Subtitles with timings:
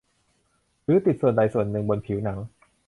[0.83, 2.39] หรือติดส่วนใดส่วนหนึ่งบนผิวหนัง